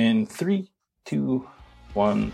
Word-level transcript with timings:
In 0.00 0.24
three, 0.24 0.66
two, 1.04 1.46
one. 1.92 2.32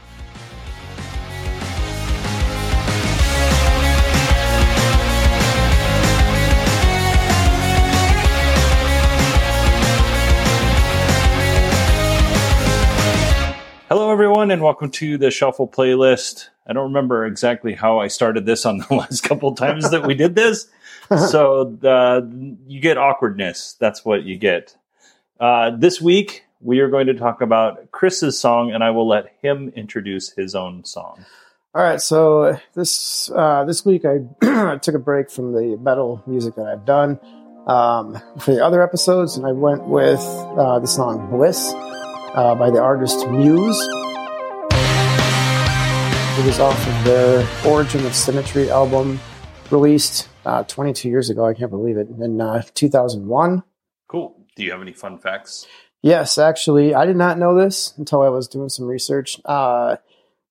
Hello, 13.89 14.13
everyone, 14.13 14.53
and 14.53 14.63
welcome 14.63 14.93
to 14.93 15.19
the 15.19 15.33
Shuffle 15.33 15.67
playlist. 15.67 16.51
I 16.69 16.73
don't 16.73 16.85
remember 16.85 17.27
exactly 17.27 17.75
how 17.75 17.99
I 17.99 18.07
started 18.07 18.47
this 18.47 18.65
on 18.65 18.79
the 18.79 18.87
last 18.95 19.23
couple 19.23 19.57
times 19.57 19.91
that 19.91 20.07
we 20.07 20.15
did 20.15 20.37
this. 20.37 20.69
so 21.09 21.77
the, 21.81 22.57
you 22.69 22.79
get 22.79 22.97
awkwardness. 22.97 23.73
That's 23.81 24.05
what 24.05 24.23
you 24.23 24.39
get. 24.39 24.77
Uh, 25.41 25.71
this 25.71 26.01
week, 26.01 26.46
we 26.61 26.81
are 26.81 26.89
going 26.89 27.07
to 27.07 27.15
talk 27.15 27.41
about 27.41 27.91
Chris's 27.91 28.39
song, 28.39 28.73
and 28.73 28.83
I 28.83 28.91
will 28.91 29.07
let 29.07 29.35
him 29.43 29.73
introduce 29.77 30.31
his 30.31 30.55
own 30.55 30.85
song. 30.85 31.25
All 31.75 31.83
right, 31.83 32.01
so 32.01 32.59
this 32.75 33.31
uh, 33.31 33.65
this 33.65 33.85
week 33.85 34.05
I 34.43 34.79
took 34.79 34.95
a 34.95 34.99
break 34.99 35.31
from 35.31 35.53
the 35.53 35.77
metal 35.77 36.23
music 36.27 36.55
that 36.55 36.67
I've 36.67 36.87
done 36.87 37.21
um, 37.67 38.21
for 38.41 38.55
the 38.55 38.65
other 38.65 38.83
episodes, 38.83 39.37
and 39.37 39.47
I 39.47 39.53
went 39.53 39.85
with 39.85 40.21
uh, 40.21 40.79
the 40.79 40.87
song 40.87 41.29
"Bliss" 41.31 41.73
uh, 41.75 42.55
by 42.55 42.71
the 42.71 42.81
artist 42.81 43.29
Muse. 43.29 43.79
It 46.39 46.45
was 46.45 46.59
off 46.61 46.87
of 46.87 47.05
their 47.05 47.47
Origin 47.67 48.05
of 48.07 48.15
Symmetry 48.15 48.71
album, 48.71 49.21
released 49.71 50.29
uh, 50.45 50.65
22 50.65 51.09
years 51.09 51.29
ago. 51.29 51.47
I 51.47 51.55
can't 51.55 51.71
believe 51.71 51.97
it. 51.97 52.09
In 52.09 52.41
uh, 52.41 52.63
2001. 52.75 53.63
Cool. 54.09 54.47
Do 54.55 54.65
you 54.65 54.71
have 54.71 54.81
any 54.81 54.93
fun 54.93 55.19
facts? 55.19 55.67
Yes, 56.07 56.39
actually, 56.39 56.95
I 56.95 57.05
did 57.05 57.17
not 57.17 57.37
know 57.37 57.57
this 57.57 57.93
until 57.99 58.23
I 58.23 58.29
was 58.29 58.47
doing 58.47 58.69
some 58.69 58.87
research. 58.87 59.41
Uh, 59.45 59.97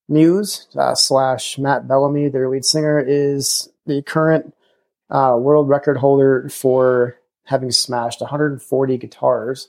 Muse 0.06 0.68
uh, 0.76 0.94
slash 0.94 1.56
Matt 1.56 1.88
Bellamy, 1.88 2.28
their 2.28 2.50
lead 2.50 2.66
singer, 2.66 2.98
is 3.00 3.70
the 3.86 4.02
current 4.02 4.54
uh, 5.08 5.34
world 5.40 5.70
record 5.70 5.96
holder 5.96 6.50
for 6.50 7.16
having 7.44 7.70
smashed 7.70 8.20
140 8.20 8.98
guitars 8.98 9.68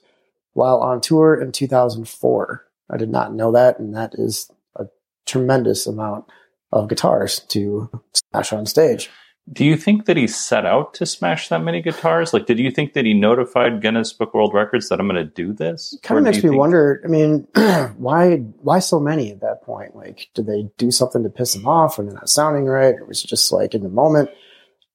while 0.52 0.80
on 0.82 1.00
tour 1.00 1.40
in 1.40 1.54
2004. 1.54 2.66
I 2.90 2.98
did 2.98 3.10
not 3.10 3.34
know 3.34 3.54
that, 3.54 3.80
and 3.80 3.96
that 3.96 4.14
is 4.16 4.52
a 4.76 4.88
tremendous 5.26 5.88
amount 5.88 6.26
of 6.74 6.90
guitars 6.90 7.40
to 7.48 7.90
smash 8.12 8.52
on 8.52 8.66
stage. 8.66 9.10
Do 9.52 9.64
you 9.64 9.78
think 9.78 10.06
that 10.06 10.18
he 10.18 10.28
set 10.28 10.66
out 10.66 10.94
to 10.96 11.06
smash 11.06 11.48
that 11.48 11.64
many 11.64 11.82
guitars? 11.82 12.34
Like, 12.34 12.48
did 12.48 12.60
you 12.60 12.70
think 12.70 12.94
that 12.94 13.06
he 13.06 13.14
notified 13.14 13.82
Guinness 13.82 14.12
Book 14.12 14.34
World 14.34 14.54
Records 14.54 14.90
that 14.90 15.00
I'm 15.00 15.08
going 15.08 15.16
to 15.16 15.32
do 15.32 15.54
this? 15.54 15.98
Kind 16.04 16.18
of 16.18 16.26
makes 16.26 16.38
me 16.44 16.50
think- 16.50 16.60
wonder. 16.60 17.02
I 17.06 17.08
mean, 17.08 17.48
why 17.98 18.36
why 18.38 18.80
so 18.80 19.00
many 19.00 19.32
at 19.32 19.40
that 19.42 19.64
point? 19.64 19.96
Like, 19.96 20.28
did 20.34 20.48
they 20.48 20.70
do 20.78 20.92
something 20.92 21.24
to 21.24 21.30
piss 21.30 21.56
him 21.56 21.66
off, 21.68 21.98
or 21.98 22.04
they're 22.04 22.14
not 22.14 22.30
sounding 22.30 22.66
right, 22.66 22.96
or 22.96 23.06
was 23.06 23.24
it 23.24 23.28
just 23.28 23.52
like 23.52 23.74
in 23.74 23.84
the 23.84 23.90
moment? 23.90 24.30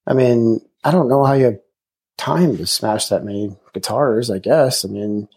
I 0.05 0.13
mean, 0.13 0.59
I 0.83 0.91
don't 0.91 1.09
know 1.09 1.23
how 1.23 1.33
you 1.33 1.45
have 1.45 1.59
time 2.17 2.57
to 2.57 2.67
smash 2.67 3.07
that 3.07 3.23
many 3.23 3.57
guitars. 3.73 4.29
I 4.29 4.37
guess. 4.37 4.85
I 4.85 4.87
mean, 4.87 5.29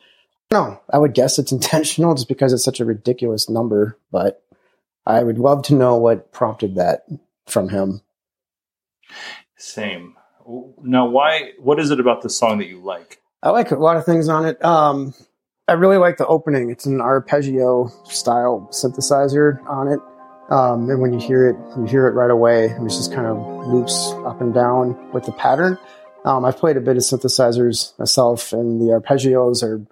no, 0.53 0.79
I 0.91 0.99
would 0.99 1.15
guess 1.15 1.39
it's 1.39 1.53
intentional 1.57 2.15
just 2.15 2.29
because 2.29 2.53
it's 2.53 2.65
such 2.65 2.81
a 2.81 2.85
ridiculous 2.85 3.49
number, 3.49 3.99
but 4.13 4.43
I 5.07 5.23
would 5.23 5.39
love 5.39 5.63
to 5.65 5.75
know 5.75 5.97
what 5.97 6.33
prompted 6.33 6.75
that 6.75 7.07
from 7.47 7.71
him. 7.71 8.03
Same. 9.57 10.15
Now, 10.83 11.07
why? 11.07 11.53
What 11.59 11.81
is 11.81 11.91
it 11.91 12.01
about 12.01 12.23
the 12.23 12.31
song 12.31 12.59
that 12.59 12.69
you 12.69 12.81
like? 12.81 13.21
I 13.43 13.51
like 13.51 13.71
a 13.71 13.77
lot 13.77 13.97
of 13.97 14.05
things 14.05 14.29
on 14.29 14.47
it. 14.47 14.63
Um, 14.65 15.15
I 15.69 15.73
really 15.73 15.99
like 15.99 16.17
the 16.17 16.27
opening. 16.27 16.71
It's 16.71 16.87
an 16.87 17.01
arpeggio 17.01 17.91
style 18.05 18.69
synthesizer 18.73 19.65
on 19.69 19.89
it. 19.89 20.01
Um, 20.51 20.89
and 20.89 21.01
when 21.01 21.13
you 21.13 21.19
hear 21.19 21.49
it, 21.49 21.57
you 21.77 21.87
hear 21.87 22.07
it 22.07 22.13
right 22.13 22.31
away. 22.31 22.67
It 22.67 22.83
just 22.85 23.13
kind 23.13 23.27
of 23.27 23.67
loops 23.67 24.13
up 24.25 24.41
and 24.41 24.55
down 24.55 25.13
with 25.13 25.25
the 25.25 25.33
pattern. 25.33 25.77
Um, 26.25 26.45
I've 26.45 26.57
played 26.57 26.77
a 26.77 26.81
bit 26.81 26.97
of 26.97 27.03
synthesizers 27.03 27.99
myself, 27.99 28.53
and 28.53 28.81
the 28.81 28.87
arpeggios 28.87 29.63
are 29.63 29.85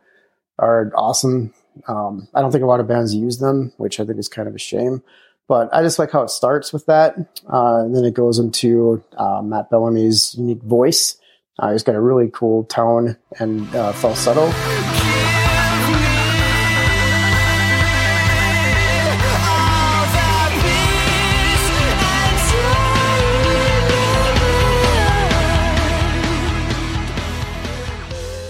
are 0.59 0.93
awesome. 0.95 1.53
Um, 1.89 2.29
I 2.35 2.41
don't 2.41 2.53
think 2.53 2.63
a 2.63 2.69
lot 2.69 2.79
of 2.79 2.87
bands 2.87 3.15
use 3.15 3.39
them, 3.39 3.73
which 3.77 3.99
I 3.99 4.05
think 4.05 4.19
is 4.19 4.29
kind 4.29 4.49
of 4.49 4.55
a 4.55 4.59
shame. 4.59 5.03
But 5.47 5.69
I 5.75 5.83
just 5.83 5.99
like 5.99 6.11
how 6.11 6.23
it 6.23 6.31
starts 6.31 6.73
with 6.73 6.87
that, 6.87 7.17
uh, 7.53 7.85
and 7.85 7.95
then 7.95 8.05
it 8.05 8.15
goes 8.15 8.39
into 8.39 9.05
uh, 9.19 9.43
Matt 9.43 9.71
Bellamy's 9.71 10.35
unique 10.37 10.63
voice. 10.63 11.19
Uh, 11.59 11.73
he's 11.73 11.83
got 11.83 11.95
a 11.95 12.01
really 12.01 12.31
cool 12.33 12.65
tone 12.65 13.17
and 13.39 13.75
uh, 13.77 13.93
falsetto. 13.93 14.51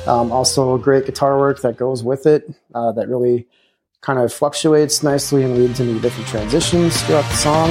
Um, 0.07 0.33
also, 0.33 0.77
great 0.79 1.07
guitar 1.07 1.39
work 1.39 1.63
that 1.63 1.77
goes 1.77 2.05
with 2.05 2.27
it 2.27 2.49
uh, 2.75 2.93
that 2.93 3.09
really 3.09 3.49
kind 4.05 4.19
of 4.19 4.31
fluctuates 4.31 5.03
nicely 5.03 5.43
and 5.45 5.57
leads 5.57 5.81
into 5.81 5.99
different 5.99 6.29
transitions 6.29 7.01
throughout 7.03 7.25
the 7.31 7.37
song. 7.37 7.71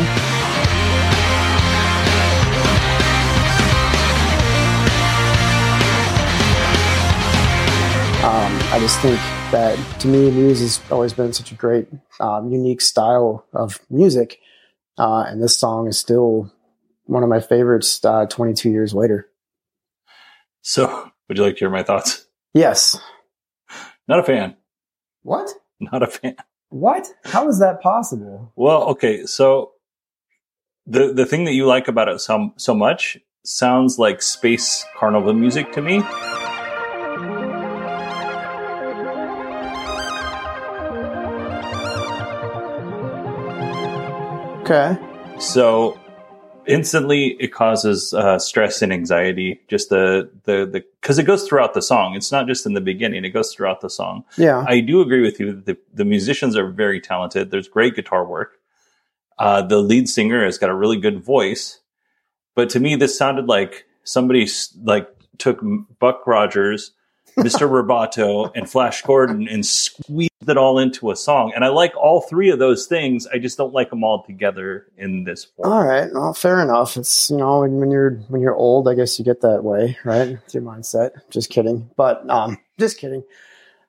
Um, 8.24 8.60
I 8.72 8.80
just 8.80 9.00
think 9.02 9.20
that 9.52 9.78
to 10.00 10.08
me, 10.08 10.32
Muse 10.32 10.60
has 10.62 10.82
always 10.90 11.14
been 11.14 11.34
such 11.34 11.52
a 11.52 11.56
great, 11.56 11.88
um, 12.20 12.52
unique 12.52 12.82
style 12.82 13.46
of 13.54 13.80
music, 13.92 14.40
uh, 14.98 15.26
and 15.28 15.44
this 15.44 15.56
song 15.56 15.88
is 15.88 16.00
still 16.00 16.52
one 17.06 17.22
of 17.22 17.30
my 17.30 17.42
favorites. 17.42 18.04
Uh, 18.04 18.26
Twenty 18.26 18.54
two 18.54 18.72
years 18.72 18.94
later. 18.94 19.30
So, 20.62 21.12
would 21.28 21.38
you 21.38 21.44
like 21.44 21.56
to 21.56 21.60
hear 21.60 21.70
my 21.70 21.84
thoughts? 21.84 22.26
Yes. 22.54 22.98
Not 24.08 24.20
a 24.20 24.24
fan. 24.24 24.56
What? 25.22 25.50
Not 25.92 26.04
a 26.04 26.08
fan. 26.08 26.36
What? 26.70 27.08
How 27.26 27.48
is 27.48 27.60
that 27.60 27.82
possible? 27.82 28.52
Well, 28.56 28.84
okay, 28.90 29.26
so 29.26 29.74
the 30.86 31.14
the 31.14 31.26
thing 31.26 31.46
that 31.46 31.54
you 31.54 31.66
like 31.66 31.88
about 31.88 32.10
it 32.10 32.20
so 32.20 32.52
so 32.58 32.74
much 32.74 33.18
sounds 33.46 34.00
like 34.00 34.22
space 34.22 34.86
carnival 34.98 35.34
music 35.34 35.72
to 35.74 35.82
me. 35.82 36.02
Okay. 44.64 44.98
So 45.40 46.00
instantly 46.68 47.36
it 47.40 47.54
causes 47.54 48.14
uh, 48.14 48.40
stress 48.40 48.82
and 48.82 48.92
anxiety. 48.94 49.62
Just 49.68 49.90
the 49.90 50.30
the 50.44 50.66
the 50.66 50.84
because 51.02 51.20
it 51.20 51.24
goes 51.24 51.48
throughout 51.48 51.74
the 51.74 51.82
song. 51.82 52.16
It's 52.16 52.32
not 52.32 52.48
just 52.48 52.66
in 52.66 52.74
the 52.74 52.82
beginning. 52.82 53.26
It 53.26 53.30
goes 53.30 53.54
throughout 53.54 53.82
the 53.82 53.90
song. 53.90 54.26
Yeah. 54.38 54.64
I 54.68 54.80
do 54.80 55.02
agree 55.02 55.22
with 55.22 55.40
you 55.40 55.54
the, 55.54 55.78
the 55.94 56.06
musicians 56.06 56.56
are 56.56 56.70
very 56.70 57.00
talented. 57.00 57.52
There's 57.52 57.68
great 57.68 57.96
guitar 57.96 58.26
work. 58.26 58.60
Uh, 59.38 59.62
the 59.62 59.78
lead 59.78 60.08
singer 60.08 60.46
has 60.46 60.58
got 60.58 60.70
a 60.70 60.76
really 60.76 60.98
good 60.98 61.24
voice. 61.24 61.80
But 62.56 62.70
to 62.72 62.80
me 62.80 62.96
this 62.96 63.18
sounded 63.18 63.48
like 63.48 63.86
somebody 64.04 64.48
like 64.84 65.10
took 65.38 65.62
buck 66.00 66.26
rogers 66.28 66.92
Mr. 67.38 67.68
Roboto 67.70 68.52
and 68.56 68.70
Flash 68.70 69.02
Gordon 69.02 69.48
and 69.48 69.66
squeezed 69.66 70.32
it 70.48 70.58
all 70.58 70.80
into 70.80 71.12
a 71.12 71.16
song. 71.16 71.52
And 71.56 71.64
I 71.64 71.70
like 71.70 71.96
all 71.96 72.22
three 72.22 72.50
of 72.50 72.60
those 72.60 72.86
things. 72.88 73.28
I 73.28 73.38
just 73.38 73.58
don't 73.58 73.74
like 73.74 73.90
them 73.90 74.04
all 74.04 74.24
together 74.24 74.88
in 74.98 75.24
this 75.24 75.46
form. 75.46 75.72
All 75.72 75.86
right. 75.86 76.12
Well, 76.14 76.34
fair 76.34 76.62
enough. 76.62 76.98
It's, 76.98 77.30
you 77.30 77.38
know, 77.38 77.62
when, 77.62 77.74
when 77.76 77.92
you're, 77.92 78.12
when 78.28 78.42
you're 78.42 78.56
old, 78.56 78.88
I 78.88 78.96
guess 78.96 79.18
you 79.18 79.26
get 79.26 79.42
that 79.42 79.64
way, 79.64 79.98
right? 80.04 80.30
It's 80.30 80.54
your 80.54 80.64
mindset. 80.64 81.12
Just 81.30 81.50
kidding. 81.50 81.90
But, 81.96 82.30
um, 82.30 82.58
just 82.80 82.98
kidding. 82.98 83.24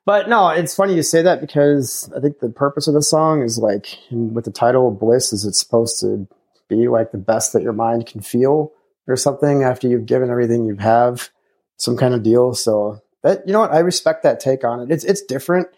But 0.06 0.28
no, 0.28 0.50
it's 0.50 0.75
funny 0.75 0.94
you 0.94 1.03
say 1.03 1.22
that 1.22 1.41
because 1.41 2.12
I 2.15 2.21
think 2.21 2.41
the 2.41 2.50
purpose 2.50 2.87
of 2.87 2.94
the 2.94 3.02
song 3.02 3.43
is 3.43 3.58
like, 3.58 3.99
with 4.11 4.44
the 4.44 4.50
title 4.50 4.90
Bliss, 4.90 5.32
is 5.32 5.47
it's 5.47 5.58
supposed 5.58 5.99
to 6.00 6.29
be 6.69 6.88
like 6.88 7.12
the 7.12 7.19
best 7.19 7.52
that 7.52 7.62
your 7.62 7.73
mind 7.73 8.06
can 8.06 8.20
feel 8.20 8.73
or 9.06 9.17
something 9.17 9.62
after 9.62 9.88
you've 9.88 10.06
given 10.06 10.31
everything 10.31 10.64
you 10.64 10.76
have, 10.76 11.31
some 11.76 11.97
kind 11.97 12.14
of 12.14 12.23
deal. 12.23 12.55
So 12.55 13.00
that 13.25 13.47
you 13.47 13.53
know 13.53 13.61
what 13.61 13.73
I 13.73 13.81
respect 13.81 14.23
that 14.23 14.38
take 14.38 14.62
on 14.62 14.81
it. 14.81 14.93
It's 14.93 15.03
it's 15.03 15.23
different, 15.23 15.69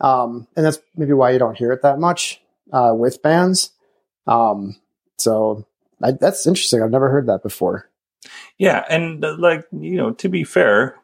um, 0.00 0.46
and 0.54 0.64
that's 0.64 0.78
maybe 0.94 1.14
why 1.14 1.30
you 1.30 1.38
don't 1.38 1.56
hear 1.56 1.72
it 1.72 1.82
that 1.82 1.98
much 1.98 2.40
uh, 2.72 2.92
with 2.94 3.22
bands. 3.22 3.72
Um, 4.26 4.76
so 5.18 5.66
I, 6.02 6.12
that's 6.12 6.46
interesting. 6.46 6.82
I've 6.82 6.90
never 6.90 7.10
heard 7.10 7.26
that 7.26 7.42
before. 7.42 7.88
Yeah, 8.58 8.84
and 8.88 9.24
uh, 9.24 9.34
like 9.38 9.64
you 9.72 9.96
know, 9.96 10.12
to 10.12 10.28
be 10.28 10.44
fair, 10.44 10.96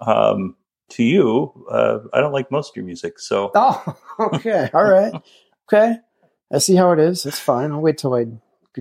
um, 0.00 0.56
to 0.90 1.04
you, 1.04 1.66
uh, 1.70 1.98
I 2.12 2.20
don't 2.20 2.32
like 2.32 2.50
most 2.50 2.70
of 2.70 2.76
your 2.76 2.86
music. 2.86 3.18
So 3.20 3.52
oh, 3.54 3.96
okay, 4.34 4.70
all 4.72 4.90
right, 4.90 5.12
okay. 5.68 5.98
I 6.50 6.58
see 6.58 6.74
how 6.74 6.92
it 6.92 6.98
is. 6.98 7.26
It's 7.26 7.38
fine. 7.38 7.70
I'll 7.70 7.80
wait 7.80 7.98
till 7.98 8.14
I 8.14 8.26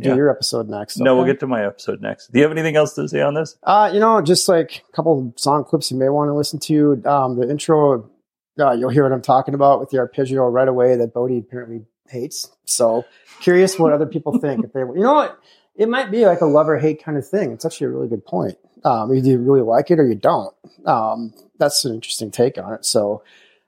do 0.02 0.10
yeah. 0.10 0.16
your 0.16 0.32
episode 0.32 0.70
next. 0.70 0.98
Okay? 0.98 1.04
No, 1.04 1.16
we'll 1.16 1.26
get 1.26 1.40
to 1.42 1.48
my 1.48 1.66
episode 1.66 2.02
next. 2.02 2.32
Do 2.32 2.40
you 2.40 2.44
have 2.44 2.52
anything 2.52 2.76
else 2.76 2.94
to 2.96 3.08
say 3.08 3.22
on 3.22 3.34
this? 3.34 3.58
Uh, 3.64 3.92
you 3.94 4.00
know, 4.00 4.22
just 4.22 4.48
like 4.48 4.84
a 4.90 4.92
couple 4.96 5.34
song 5.38 5.64
clips 5.64 5.92
you 5.92 5.98
may 5.98 6.10
want 6.10 6.30
to 6.30 6.34
listen 6.34 6.60
to. 6.60 7.02
Um, 7.06 7.40
the 7.40 7.50
intro 7.50 8.10
uh, 8.60 8.72
you'll 8.72 8.90
hear 8.90 9.04
what 9.04 9.12
I'm 9.12 9.22
talking 9.22 9.54
about 9.54 9.80
with 9.80 9.90
the 9.90 9.98
arpeggio 9.98 10.48
right 10.48 10.68
away 10.68 10.96
that 10.96 11.14
Bodie 11.14 11.40
apparently 11.40 11.86
hates. 12.10 12.52
So 12.66 13.06
curious 13.42 13.80
what 13.80 13.94
other 13.94 14.06
people 14.06 14.38
think. 14.40 14.64
If 14.64 14.74
they, 14.74 14.82
you 14.82 14.96
know 14.96 15.14
what, 15.14 15.40
it 15.76 15.90
might 15.90 16.12
be 16.12 16.26
like 16.26 16.42
a 16.42 16.46
love 16.46 16.70
or 16.70 16.78
hate 16.78 17.04
kind 17.04 17.18
of 17.18 17.28
thing. 17.28 17.52
It's 17.52 17.66
actually 17.66 17.88
a 17.88 17.90
really 17.92 18.08
good 18.08 18.26
point. 18.26 18.58
Um, 18.86 19.14
either 19.14 19.30
you 19.30 19.38
really 19.40 19.62
like 19.62 19.90
it 19.92 20.00
or 20.00 20.08
you 20.08 20.16
don't. 20.16 20.54
Um, 20.86 21.34
that's 21.58 21.86
an 21.86 21.96
interesting 21.96 22.32
take 22.32 22.58
on 22.58 22.74
it. 22.74 22.86
So, 22.86 23.24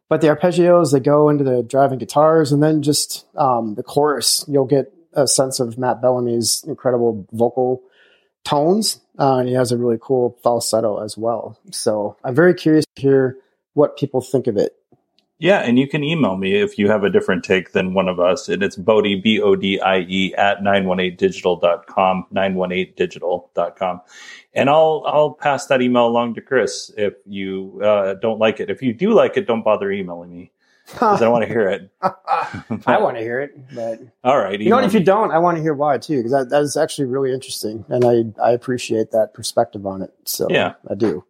but 0.09 0.21
the 0.21 0.27
arpeggios 0.27 0.91
they 0.91 0.99
go 0.99 1.29
into 1.29 1.43
the 1.43 1.63
driving 1.63 1.97
guitars, 1.97 2.51
and 2.51 2.61
then 2.61 2.83
just 2.83 3.25
um, 3.35 3.75
the 3.75 3.83
chorus, 3.83 4.45
you'll 4.47 4.65
get 4.65 4.93
a 5.15 5.27
sense 5.27 5.59
of 5.59 5.77
Matt 5.77 6.01
Bellamy's 6.01 6.63
incredible 6.67 7.27
vocal 7.31 7.81
tones, 8.43 9.01
uh, 9.19 9.37
and 9.37 9.49
he 9.49 9.55
has 9.55 9.71
a 9.71 9.77
really 9.77 9.97
cool 9.99 10.37
falsetto 10.43 11.03
as 11.03 11.17
well. 11.17 11.57
So 11.71 12.17
I'm 12.23 12.35
very 12.35 12.53
curious 12.53 12.85
to 12.95 13.01
hear 13.01 13.37
what 13.73 13.97
people 13.97 14.21
think 14.21 14.47
of 14.47 14.57
it. 14.57 14.75
Yeah, 15.37 15.59
and 15.59 15.77
you 15.77 15.85
can 15.85 16.01
email 16.01 16.37
me 16.37 16.55
if 16.61 16.79
you 16.79 16.89
have 16.89 17.03
a 17.03 17.09
different 17.09 17.43
take 17.43 17.73
than 17.73 17.93
one 17.93 18.07
of 18.07 18.21
us. 18.21 18.47
And 18.47 18.63
it's 18.63 18.77
Bodie, 18.77 19.19
B 19.19 19.41
O 19.41 19.57
D 19.57 19.81
I 19.81 19.99
E, 19.99 20.33
at 20.35 20.59
918digital.com, 20.61 22.27
918digital.com. 22.33 24.01
And 24.53 24.69
I'll 24.69 25.03
I'll 25.05 25.33
pass 25.33 25.65
that 25.65 25.81
email 25.81 26.07
along 26.07 26.35
to 26.35 26.41
Chris 26.41 26.89
if 26.95 27.15
you 27.25 27.81
uh, 27.83 28.13
don't 28.13 28.39
like 28.39 28.61
it. 28.61 28.69
If 28.69 28.81
you 28.81 28.93
do 28.93 29.11
like 29.11 29.35
it, 29.35 29.45
don't 29.45 29.63
bother 29.63 29.91
emailing 29.91 30.31
me 30.31 30.51
because 30.87 31.21
I 31.21 31.27
want 31.27 31.43
to 31.43 31.47
hear 31.47 31.67
it. 31.69 31.89
I 32.01 32.97
want 32.99 33.17
to 33.17 33.21
hear 33.23 33.41
it, 33.41 33.73
but 33.73 33.99
All 34.23 34.37
right. 34.37 34.59
you 34.59 34.69
know 34.69 34.75
what? 34.75 34.85
If 34.85 34.93
you 34.93 34.99
don't, 35.03 35.31
I 35.31 35.39
want 35.39 35.57
to 35.57 35.61
hear 35.63 35.73
why 35.73 35.97
too, 35.97 36.17
because 36.17 36.31
that, 36.31 36.49
that 36.49 36.61
is 36.61 36.77
actually 36.77 37.05
really 37.05 37.33
interesting, 37.33 37.83
and 37.89 38.05
I 38.05 38.43
I 38.43 38.51
appreciate 38.51 39.11
that 39.11 39.33
perspective 39.33 39.85
on 39.85 40.01
it. 40.01 40.11
So 40.25 40.47
Yeah. 40.49 40.73
I 40.89 40.95
do. 40.95 41.23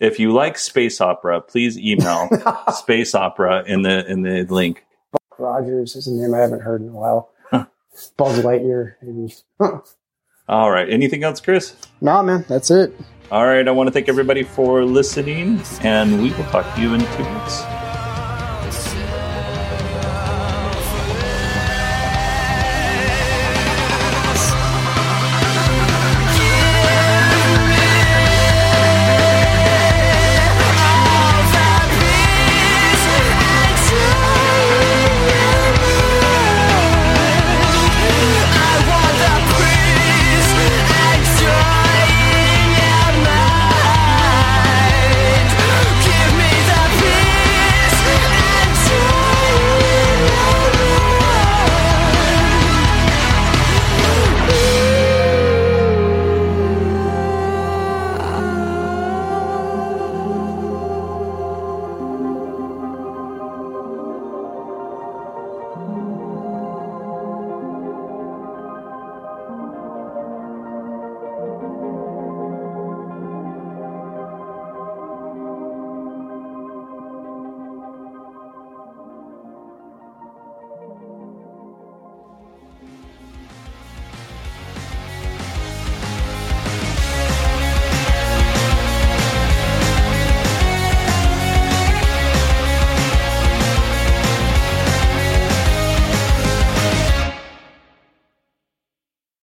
If 0.00 0.18
you 0.18 0.32
like 0.32 0.58
space 0.58 1.00
opera, 1.00 1.40
please 1.40 1.78
email 1.78 2.28
space 2.74 3.14
opera 3.14 3.62
in 3.66 3.82
the 3.82 4.04
in 4.10 4.22
the 4.22 4.44
link. 4.44 4.84
Rogers 5.38 5.94
is 5.96 6.06
a 6.06 6.12
name 6.12 6.34
I 6.34 6.38
haven't 6.38 6.60
heard 6.60 6.80
in 6.82 6.88
a 6.88 6.92
while. 6.92 7.30
Buzz 8.16 8.38
Lightyear. 8.42 8.94
All 10.48 10.70
right. 10.70 10.88
Anything 10.88 11.24
else, 11.24 11.40
Chris? 11.40 11.76
nah, 12.00 12.22
man, 12.22 12.44
that's 12.48 12.70
it. 12.70 12.94
All 13.30 13.44
right. 13.46 13.66
I 13.68 13.70
want 13.70 13.86
to 13.88 13.92
thank 13.92 14.08
everybody 14.08 14.42
for 14.42 14.84
listening, 14.84 15.60
and 15.82 16.22
we 16.22 16.30
will 16.32 16.44
talk 16.44 16.74
to 16.74 16.80
you 16.80 16.94
in 16.94 17.00
two 17.00 17.24
weeks. 17.34 17.62